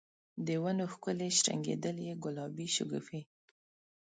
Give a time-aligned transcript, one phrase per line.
[0.45, 3.21] د ونو ښکلي شرنګیدلي ګلابې شګوفي